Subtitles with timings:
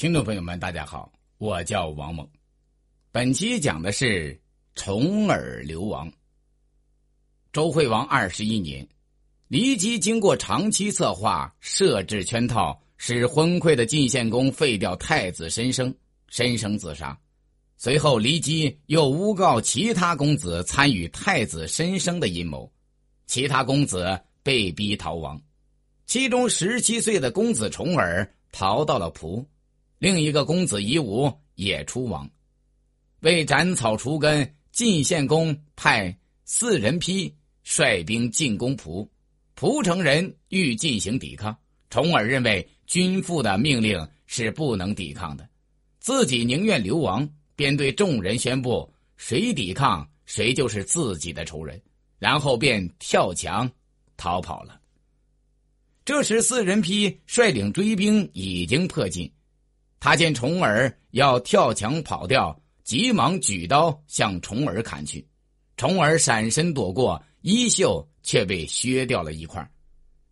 [0.00, 2.26] 听众朋友们，大家好，我叫王猛。
[3.12, 4.40] 本期讲的是
[4.74, 6.10] 重耳流亡。
[7.52, 8.88] 周惠王二十一年，
[9.50, 15.94] 骊姬经过长期策划、设置圈套，使昏聩的晋献公废掉太子申生，
[16.28, 17.14] 申生自杀。
[17.76, 22.72] 随后，骊姬又诬告其他公子参与太子申生的阴谋，
[23.26, 25.38] 其他公子被逼逃亡，
[26.06, 29.46] 其中十七岁的公子重耳逃到了蒲。
[30.00, 32.28] 另一个公子夷吾也出亡，
[33.20, 37.32] 为斩草除根，晋献公派四人批
[37.62, 39.06] 率兵进攻蒲，
[39.54, 41.54] 蒲城人欲进行抵抗，
[41.90, 45.46] 重耳认为君父的命令是不能抵抗的，
[45.98, 51.78] 自己宁愿流亡，便对众人宣布：谁抵抗，谁就是自己的仇人。
[52.18, 53.70] 然后便跳墙
[54.16, 54.80] 逃跑了。
[56.06, 59.30] 这时，四人批率领追兵已经迫近。
[60.00, 65.24] 他见重耳要跳墙跑掉，急忙举刀向重耳砍去。
[65.76, 69.70] 重耳闪身躲过，衣袖却被削掉了一块。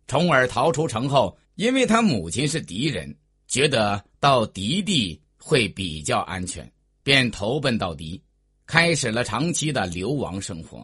[0.07, 3.15] 重耳逃出城后，因为他母亲是敌人，
[3.47, 6.69] 觉得到敌地会比较安全，
[7.03, 8.19] 便投奔到敌，
[8.65, 10.83] 开始了长期的流亡生活。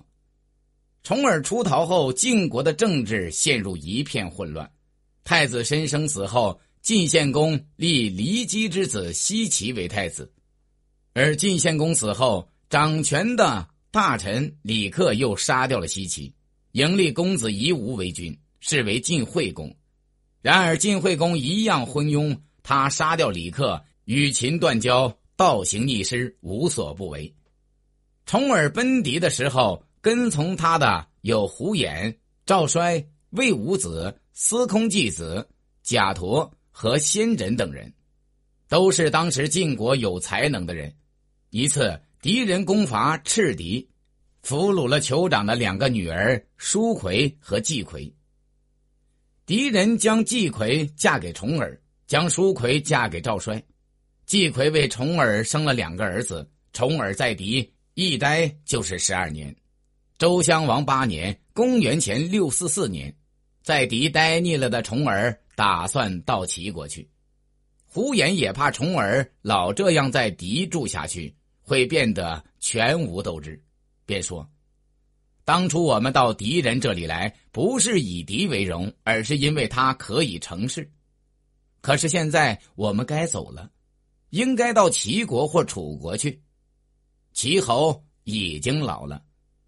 [1.01, 4.71] 重耳出逃后，晋国的政治陷入一片混乱。
[5.23, 6.59] 太子申生死后。
[6.85, 10.31] 晋献公立骊姬之子奚齐为太子，
[11.13, 16.31] 而晋献公死后，掌权的大臣李克又杀掉了奚齐，
[16.73, 19.75] 迎立公子夷吾为君，是为晋惠公。
[20.43, 27.33] 然而晋惠公一样昏庸，他杀掉李克，与秦断交，倒行逆施，无所不为。
[28.27, 35.49] 重耳奔敌的时候，跟从他的有胡衍、赵衰、魏武子、司空季子、
[35.81, 36.53] 贾陀。
[36.77, 37.89] 和先轸等人，
[38.67, 40.93] 都是当时晋国有才能的人。
[41.49, 43.87] 一次敌人攻伐赤狄，
[44.41, 48.13] 俘虏了酋长的两个女儿舒葵和季葵。
[49.45, 53.63] 敌人将季葵嫁给重耳，将舒葵嫁给赵衰。
[54.25, 56.45] 季葵为重耳生了两个儿子。
[56.73, 59.55] 重耳在狄一待就是十二年。
[60.17, 63.15] 周襄王八年（公元前六四四年），
[63.63, 65.39] 在狄待腻了的重耳。
[65.55, 67.09] 打算到齐国去，
[67.85, 73.63] 胡衍也怕重耳老这样在敌住下去，会变得全无斗志，
[74.05, 74.45] 便说
[75.45, 80.91] ：“当初我们到敌人这里来，不是以敌为荣，而是因为他可以成事。
[81.79, 83.71] 可是现在我们该走了，
[84.31, 86.41] 应该到齐国或楚国去。
[87.31, 89.23] 齐侯已经老了，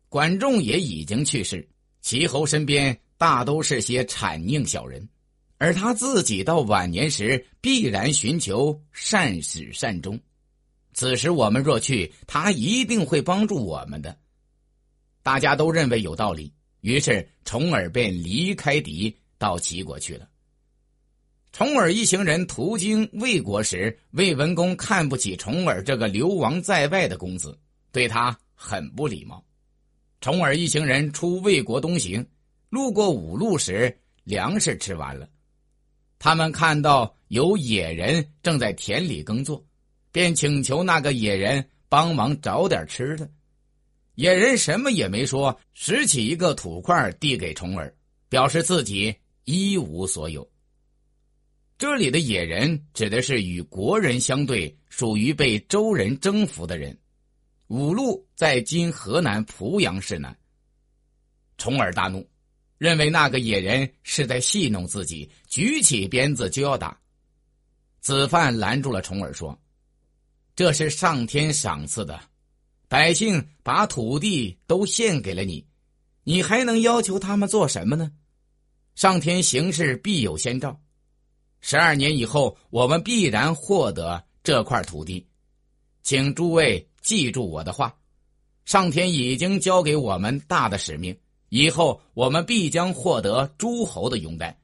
[0.09, 1.65] 管仲也已经去世，
[2.01, 5.07] 齐侯身边大都是些谄佞小人。”
[5.57, 10.19] 而他自己到晚年时必然寻求善始善终，
[10.94, 14.18] 此时我们若去，他一定会帮助我们的。
[15.23, 20.29] 大家都认为有道理，于是重耳便离开狄到齐国去了。
[21.51, 27.57] 重耳一行人途经魏国时，魏文公看不起重耳这个流亡在外的公子，
[27.91, 29.44] 对他很不礼貌。
[30.22, 32.24] 重耳一行人出魏国东行，
[32.69, 35.28] 路过五路时，粮食吃完了。
[36.19, 39.66] 他们看到有野人正在田里耕作，
[40.11, 43.29] 便请求那个野人帮忙找点吃的。
[44.16, 47.94] 野人什么也没说，拾起一个土块递给重耳，
[48.29, 50.50] 表示自己一无所有。
[51.77, 56.97] 这里的野人指的是与国人相对，属于被周人征服的人。
[57.67, 60.35] 五路在今河南濮阳市南。
[61.57, 62.27] 重耳大怒。
[62.77, 66.99] 认为那个野人是在戏弄自己，举起鞭子就要打。
[67.99, 69.59] 子范拦住了重耳，说
[70.55, 72.19] ：“这是上天赏赐的，
[72.88, 75.65] 百姓把土地都献给了你，
[76.23, 78.11] 你还能要求他们做什么呢？
[78.95, 80.79] 上天行事必有先兆，
[81.59, 85.27] 十二年以后，我们必然获得这块土地，
[86.03, 87.97] 请诸位记住我的话，
[88.65, 91.18] 上天已经交给我们大的使命。”
[91.49, 94.59] 以后我们必将获得诸侯的拥戴。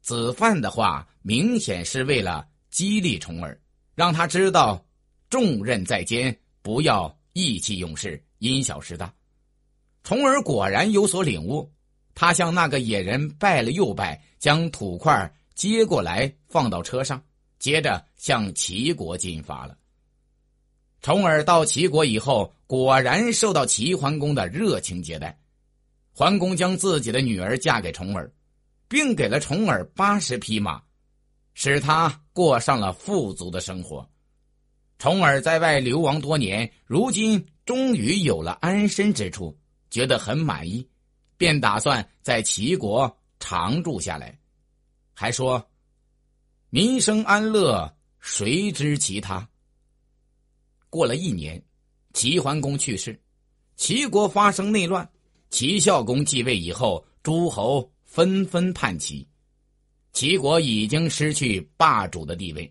[0.00, 3.60] 子范的话明显是为了激励重耳，
[3.94, 4.84] 让他知道
[5.30, 9.12] 重任在肩，不要意气用事、因小失大。
[10.02, 11.70] 重耳果然有所领悟，
[12.14, 17.22] 他向那个野人拜了又拜，将土块接过来放到车上，
[17.58, 19.76] 接着向齐国进发了。
[21.02, 25.38] 重耳到齐国以后，果然受到齐桓公的热情接待。
[26.14, 28.32] 桓公将自己的女儿嫁给重耳，
[28.88, 30.80] 并给了重耳八十匹马。
[31.54, 34.08] 使他过上了富足的生活。
[34.98, 39.54] 重耳在外流亡多年，如今终于有了安身之处，
[39.90, 40.88] 觉得很满意，
[41.36, 44.38] 便打算在齐国常住下来。
[45.12, 45.68] 还说
[46.70, 49.46] ：“民生安乐，谁知其他？”
[50.92, 51.60] 过了一年，
[52.12, 53.18] 齐桓公去世，
[53.76, 55.08] 齐国发生内乱。
[55.48, 59.26] 齐孝公继位以后，诸侯纷纷叛齐，
[60.12, 62.70] 齐国已经失去霸主的地位。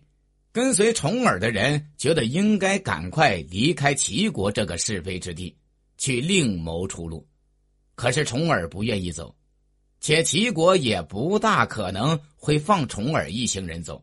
[0.52, 5.52] 跟随重耳的人觉得应该赶快离开齐国这个是非之地，
[5.98, 7.26] 去另谋出路。
[7.96, 9.34] 可是重耳不愿意走，
[10.00, 14.00] 且齐国也不大可能会放重耳一行人走。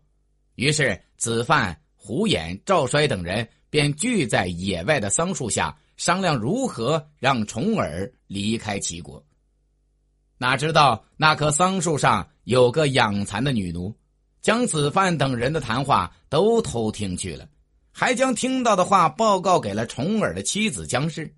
[0.56, 9.24] 于是子范、胡衍、赵衰等人便聚在野外的桑树下，商量如何让重耳离开齐国。
[10.38, 13.94] 哪知道那棵桑树上有个养蚕的女奴。
[14.42, 17.46] 将子范等人的谈话都偷听去了，
[17.92, 21.36] 还将听到的话报告给了重耳的妻子姜氏。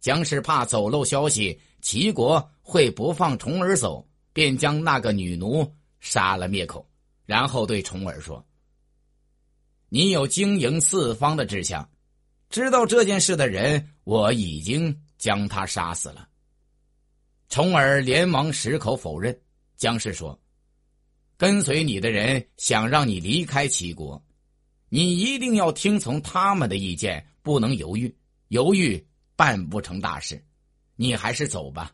[0.00, 5.70] 姜氏怕走漏消息，齐国会不放重耳走，便将那个女奴
[6.00, 6.88] 杀了灭口，
[7.26, 8.42] 然后对重耳说
[9.90, 11.86] ：“你有经营四方的志向，
[12.48, 16.26] 知道这件事的人，我已经将他杀死了。”
[17.50, 19.38] 重耳连忙矢口否认。
[19.76, 20.40] 姜氏说。
[21.36, 24.22] 跟随你的人想让你离开齐国，
[24.90, 28.14] 你一定要听从他们的意见，不能犹豫，
[28.48, 29.02] 犹豫
[29.36, 30.44] 办不成大事。
[30.96, 31.92] 你还是走吧，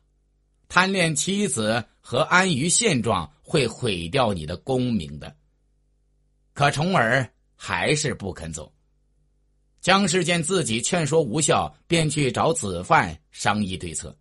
[0.66, 5.36] 贪恋妻子和安于现状会毁掉你的功名的。
[6.52, 7.32] 可重耳
[7.66, 8.72] 还是不肯走。
[9.80, 14.16] 姜氏见自己劝说无效，便去找子范商议对策。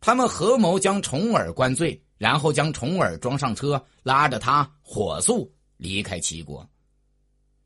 [0.00, 2.00] 他们合谋将重耳灌醉。
[2.16, 6.66] 然后将重耳装上车，拉着他火速离开齐国。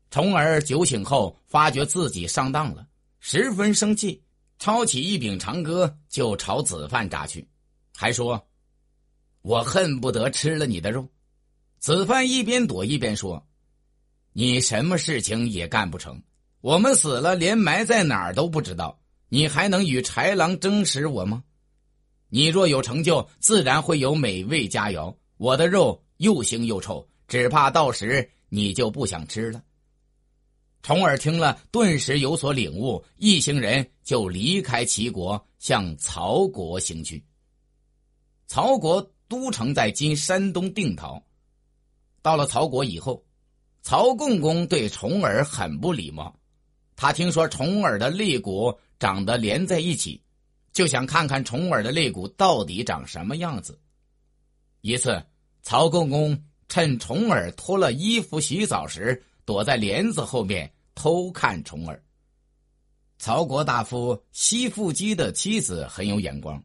[0.09, 2.85] 重耳酒醒后，发觉自己上当了，
[3.19, 4.21] 十分生气，
[4.57, 7.47] 抄起一柄长戈就朝子范扎去，
[7.95, 8.43] 还说
[9.43, 11.07] ：“我恨不得吃了你的肉。”
[11.79, 13.47] 子范一边躲一边说
[14.39, 16.23] ：“你什么事情也干不成，
[16.61, 18.97] 我们死了连埋在哪儿都不知道，
[19.27, 21.43] 你还能与豺狼争食我吗？”
[22.31, 25.13] 你若有成就，自然会有美味佳肴。
[25.35, 29.61] 我的肉又腥又臭，只怕到时你就不想吃了。
[30.83, 37.21] 重耳听了，顿时有所领悟，一行人就离开齐国，向曹国行去。
[38.47, 41.21] 曹国都城在今山东定陶。
[42.21, 43.21] 到了曹国以后，
[43.81, 46.35] 曹共公对重耳很不礼貌。
[46.95, 50.21] 他听说重耳的肋骨长得连在一起。
[50.71, 53.77] 就想看看重耳的肋骨到底长什么样子。
[54.81, 55.21] 一次，
[55.63, 62.01] 曹共公趁重耳脱了衣服洗澡时，躲在帘子后面偷看重耳。
[63.17, 66.63] 曹国大夫西富基的妻子很有眼光，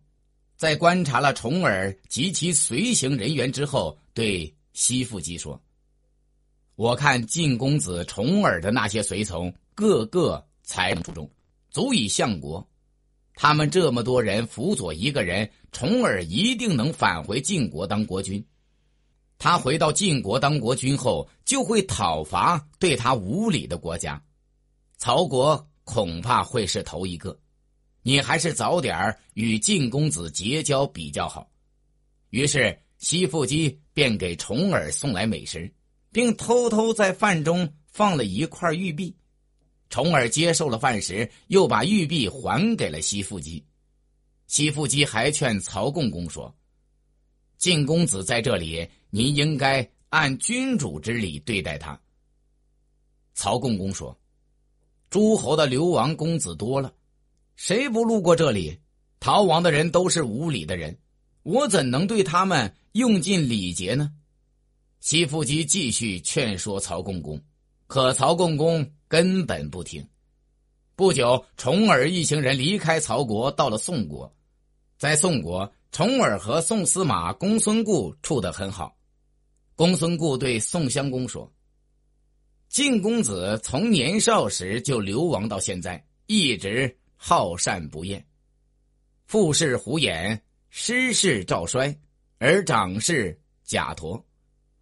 [0.54, 5.60] 在观察了重耳及其随行人员之后，对西富基说
[6.76, 11.30] ：“我看晋公子重耳的那些随从，个个才能出众，
[11.70, 12.66] 足以相国。”
[13.36, 18.44] 他们这么多人辅佐一个人，重耳一定能返回晋国当国君。
[19.38, 24.22] 他回到晋国当国君后，就会讨伐对他无礼的国家。
[24.98, 27.36] 曹国恐怕会是头一个。
[28.02, 31.50] 你还是早点与晋公子结交比较好。
[32.30, 35.72] 于是西父姬便给重耳送来美食，
[36.14, 39.12] 并偷偷在饭中放了一块玉璧。
[39.90, 43.64] 重耳接受了饭食，又把玉璧还给了西富姬。
[44.46, 46.54] 西富姬还劝曹共公说
[47.58, 52.00] ：“晋公子在这里，您应该按君主之礼对待他。”
[53.34, 54.16] 曹共公说
[55.10, 56.94] ：“诸侯的流亡公子多了，
[57.56, 58.78] 谁不路过这里？
[59.18, 60.96] 逃亡的人都是无礼的人，
[61.42, 64.12] 我怎能对他们用尽礼节呢？”
[65.04, 67.38] 西父姬继续劝说曹共公，
[67.86, 68.90] 可曹共公。
[69.06, 70.08] 根本不听。
[70.96, 74.34] 不久，重耳一行人离开曹国，到了宋国。
[74.96, 78.96] 在宋国，重耳和宋司马公孙固处得很好。
[79.76, 81.52] 公孙固对宋襄公说
[82.70, 88.24] ：“晋公子从年少时就流亡到现在，一直好善不厌。
[89.26, 91.94] 父是胡衍，师是赵衰，
[92.38, 94.24] 而长是贾陀。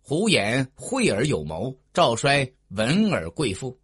[0.02, 3.78] 胡衍惠而有谋，赵衰文而贵妇。”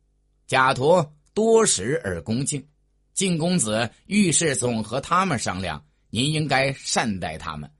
[0.46, 2.66] 贾陀多识而恭敬，
[3.14, 7.70] 晋公子遇事总和他们商量，您应该善待他们。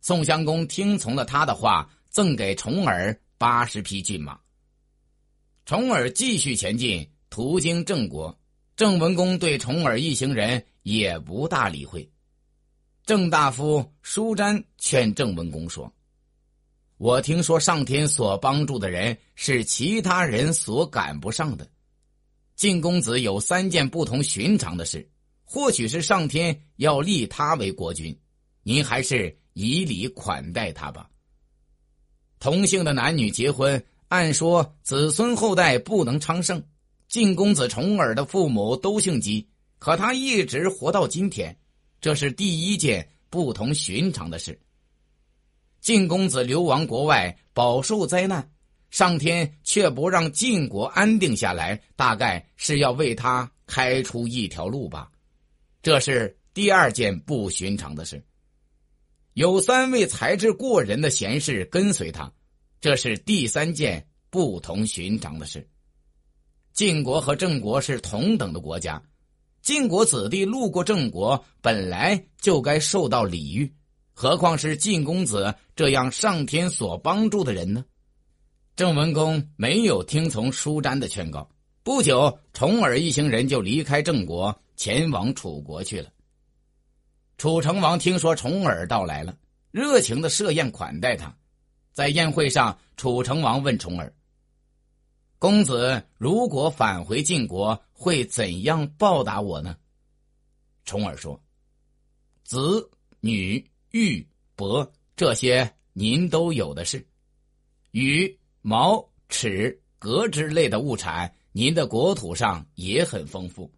[0.00, 4.38] 宋襄公听从了他的话，赠给重耳八十匹骏马。
[5.64, 8.36] 重耳继续前进，途经郑国。
[8.76, 12.10] 郑文公对重耳一行人也不大理会。
[13.04, 15.92] 郑大夫舒詹劝郑文公说
[17.00, 21.66] ：“我听说上天所帮助的人是其他人所赶不上的。
[22.56, 25.08] 晋公子有三件不同寻常的事，
[25.46, 28.14] 或许是上天要立他为国君，
[28.62, 31.08] 您还是以礼款待他吧。
[32.38, 36.62] 同姓的男女结婚，按说子孙后代不能昌盛。”
[37.08, 41.58] 晋公子重耳的父母都姓姬，可他一直活到今天，
[41.98, 44.60] 这是第一件不同寻常的事。
[45.80, 48.50] 晋公子流亡国外，饱受灾难，
[48.90, 55.10] 上天却不让晋国安定下来，大概是要为他开出一条路吧。
[55.82, 58.22] 这是第二件不寻常的事。
[59.34, 62.30] 有三位才智过人的贤士跟随他，
[62.80, 65.66] 这是第三件不同寻常的事。
[66.72, 69.02] 晋国和郑国是同等的国家，
[69.62, 73.72] 晋国子弟路过郑国，本来就该受到礼遇，
[74.12, 77.84] 何况是晋公子这样上天所帮助的人呢？
[78.76, 81.50] 郑文公没有听从舒詹的劝告，
[81.82, 86.10] 不久，重耳一行人就离开郑国，前往楚国去了。
[87.38, 89.36] 楚成王听说重耳到来了，
[89.70, 91.34] 热情的设宴款待他，
[91.92, 94.12] 在宴会上，楚成王问重耳。
[95.38, 99.76] 公子如果返回晋国，会怎样报答我呢？
[100.84, 101.42] 重耳说
[102.44, 102.90] ：“子、
[103.20, 104.24] 女、玉、
[104.56, 107.04] 帛这些您都有的是，
[107.90, 113.70] 羽、毛、齿、革之类的物产，您的国土上也很丰富。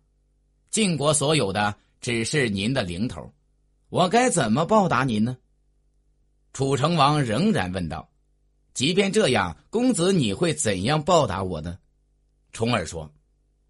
[0.71, 3.33] 晋国所有的只是您的零头，
[3.89, 5.39] 我该怎么报答您呢？”
[6.53, 8.11] 楚成王仍然问道。
[8.75, 11.79] 即便这样，公子你会怎样报答我呢？
[12.53, 13.11] 重耳说：“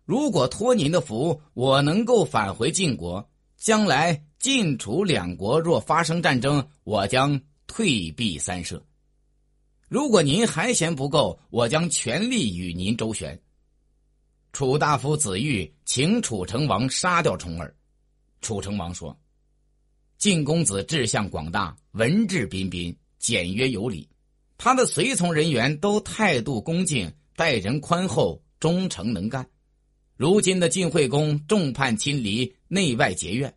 [0.05, 3.31] 如果托您的福，我能够返回晋国，
[3.63, 8.85] 将来晋楚两国若发生战争，我将退避三舍。
[9.89, 13.41] 如果您还嫌不够，我将全力与您周旋。”
[14.53, 17.73] 楚大夫子玉请楚成王杀掉重耳。
[18.41, 19.17] 楚成王说
[20.19, 24.09] ：“晋公子志向广大，文质彬彬，简约有礼。”
[24.59, 29.49] 他的随从人员都态度恭敬，待人宽厚，忠诚能干。
[30.23, 33.53] 如今的晋惠公众叛亲离，内外结怨。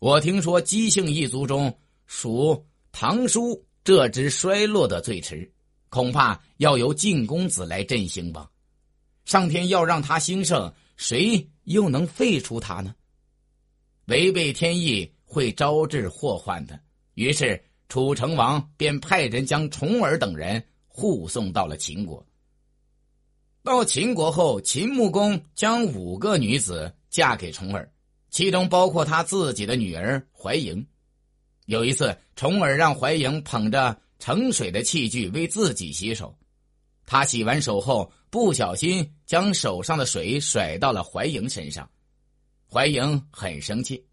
[0.00, 5.48] 我听说姬姓一族中属唐叔这支衰落的最迟，
[5.90, 8.50] 恐怕要由晋公子来振兴吧。
[9.26, 12.92] 上天要让他兴盛，谁又能废除他呢？
[14.06, 16.80] 违背天意会招致祸患的。
[17.14, 17.62] 于是。
[17.88, 22.26] 楚成王便派人将重耳等人护送到了秦国。
[23.62, 27.88] 到秦国后，秦穆公将五个女子嫁给重耳，
[28.28, 30.84] 其中包括他自己的女儿怀莹。
[31.66, 36.36] 有一次，重耳让怀莹捧着盛水的器具为自己洗手，
[37.06, 41.88] 他洗完手后不小心将手上的水甩到了怀莹身上，
[42.68, 44.04] 怀莹很生气，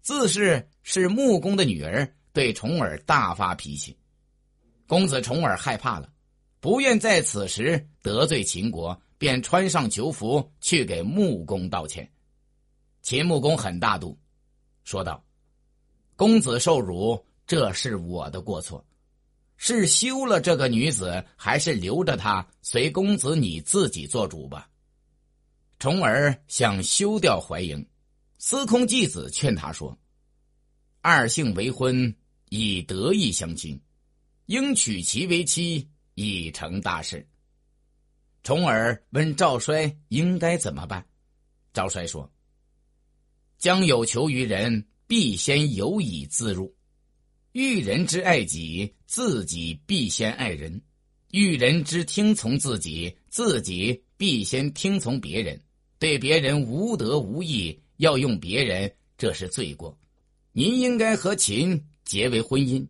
[0.00, 2.12] 自是是穆公的女儿。
[2.34, 3.94] 对重耳大发脾气，
[4.86, 6.08] 公子重耳害怕了，
[6.62, 12.08] 不愿在此时得罪秦国，便穿上囚服去给穆公道歉。
[13.02, 14.16] 秦穆公很大度，
[14.84, 15.24] 说道
[16.14, 18.86] ：“公子受辱，这是我的过错，
[19.56, 24.70] 是休了这个女子，还是留着她，随公子你自己做主吧。”
[25.80, 27.84] 重耳想休掉怀莹，
[28.38, 29.98] 司空季子劝他说
[31.02, 32.14] ：“二姓为婚。”
[32.50, 33.80] 以德义相亲，
[34.46, 35.88] 应娶其为妻，
[36.26, 37.26] 已成大事。
[38.42, 41.06] 重耳问赵衰应该怎么办，
[41.72, 42.30] 赵衰说
[43.58, 46.66] ：“将有求于人，必先由以自入；
[47.52, 50.80] 欲人之爱己，自己必先爱人；
[51.30, 55.60] 欲人之听从自己，自己必先听从别人。
[55.98, 59.96] 对别人无德无义，要用别人，这是罪过。
[60.52, 62.84] 您应该和秦。”结为婚姻，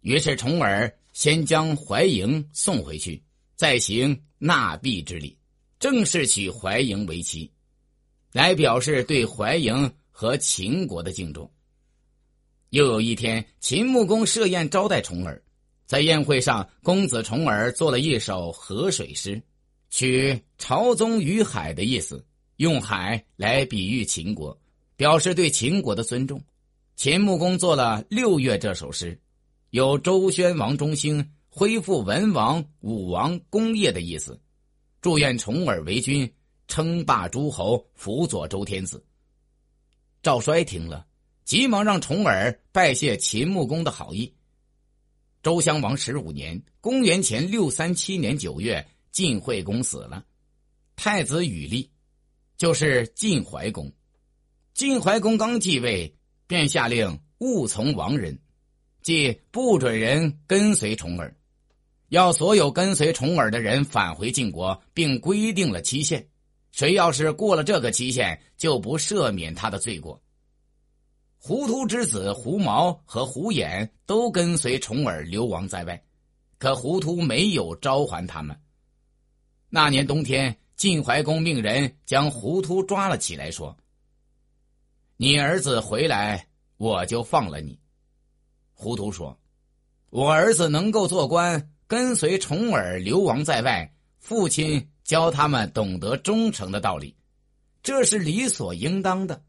[0.00, 3.20] 于是重耳先将怀莹送回去，
[3.56, 5.36] 再行纳币之礼，
[5.80, 7.50] 正式娶怀莹为妻，
[8.32, 11.50] 来表示对怀莹和秦国的敬重。
[12.70, 15.42] 又有一天，秦穆公设宴招待重耳，
[15.86, 19.42] 在宴会上，公子重耳做了一首河水诗，
[19.90, 22.24] 取朝宗于海的意思，
[22.58, 24.56] 用海来比喻秦国，
[24.94, 26.40] 表示对秦国的尊重。
[26.94, 29.20] 秦穆公做了六月这首诗，
[29.70, 34.40] 有周宣王中兴、恢复文王、武王功业的意思，
[35.02, 36.30] 祝愿重耳为君，
[36.68, 39.04] 称霸诸侯，辅佐周天子。
[40.22, 41.06] 赵衰听了，
[41.44, 44.32] 急忙让重耳拜谢秦穆公的好意。
[45.42, 50.24] 周襄王十五年（公元前六三七年）九月，晋惠公死了，
[50.96, 51.90] 太子禹立，
[52.56, 53.92] 就是晋怀公。
[54.72, 58.38] 晋怀公刚继位，便下令勿从亡人，
[59.08, 61.34] 即不准人跟随重耳，
[62.10, 66.28] 要所有跟随重耳的人返回晋国，并规定了期限，
[66.72, 70.20] 谁要是过了这个期限，就不赦免他的罪过。
[71.38, 76.04] 胡图之子胡毛和胡衍都跟随重耳流亡在外，
[76.58, 78.54] 可胡图没有召还他们。
[79.70, 83.74] 那年冬天，晋怀公命人将胡图抓了起来，说。
[85.16, 86.46] 你儿子回来，
[86.76, 87.80] 我就放了你。
[88.80, 89.36] 胡涂说
[90.08, 97.16] ：“我儿子能够做官，跟随重耳流亡在外，父亲教他们懂得忠诚的道理，
[97.82, 99.42] 这是理所应当的。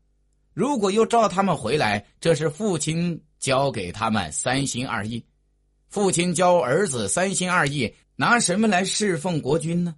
[0.52, 5.24] 如果又召他们回来，这是父亲教给他们三心二意。
[5.90, 9.96] 父亲教儿子三心二意，拿什么来侍奉国君呢？”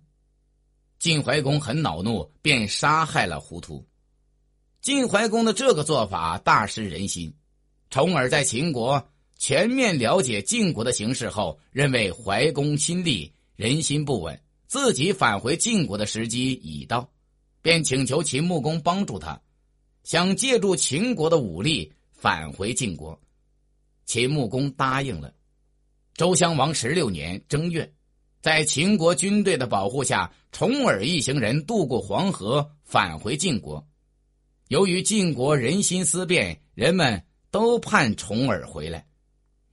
[1.00, 3.88] 晋怀公很恼怒，便杀害了胡图。
[4.82, 7.34] 晋怀公的这个做法大失人心，
[7.90, 9.08] 重耳在秦国
[9.42, 17.10] 全面了解晋国的形势后，认为怀公心力人心不稳，自己返回晋国的时机已到，
[17.60, 19.42] 便请求秦穆公帮助他，
[20.04, 23.20] 想借助秦国的武力返回晋国。
[24.06, 25.34] 秦穆公答应了。
[26.14, 27.92] 周襄王十六年正月，
[28.42, 33.84] 在秦国军队的保护下，重耳一行人渡过黄河，返回晋国。
[34.68, 39.04] 由于晋国人心思变，人们都盼重耳回来。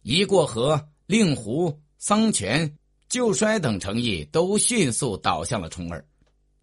[0.08, 2.78] 一过河，令狐、桑权、
[3.10, 6.02] 旧衰等城邑都迅速倒向了重耳。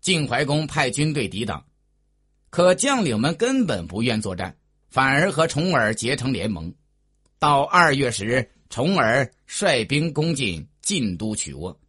[0.01, 1.63] 晋怀公派军队抵挡，
[2.49, 4.57] 可将领们根本不愿作战，
[4.89, 6.73] 反而和重耳结成联盟。
[7.37, 11.79] 到二月时，重耳率兵攻进晋都曲沃，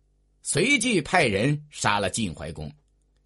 [0.42, 2.70] 随即派人杀了晋怀公。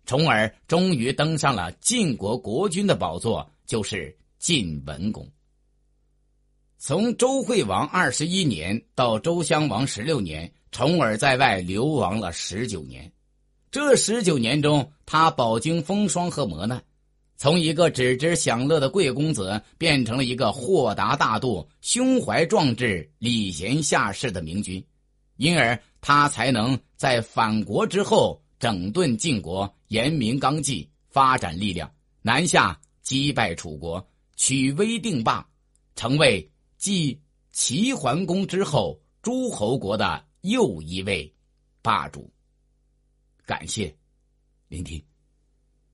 [0.06, 5.28] 重耳终于登上了晋国国君的宝座，就是晋文公。
[6.82, 13.12] 从周惠王二十一年到周襄王十六年，重耳在外流亡了十九年。
[13.70, 16.82] 这十九年中，他饱经风霜和磨难，
[17.36, 24.82] 从一个只知享乐的贵公子，变成了一个豁达大度、胸怀壮志、礼贤下士的明君，
[25.36, 28.40] 因而他才能在反国之后。
[28.58, 31.90] 整顿晋国，严明纲纪，发展力量，
[32.22, 35.46] 南下击败楚国，取威定霸，
[35.96, 36.46] 成为
[36.80, 37.20] 继
[37.52, 41.30] 齐桓公之后诸侯国的又一位
[41.82, 42.32] 霸主。
[43.44, 43.94] 感谢
[44.66, 45.09] 聆听。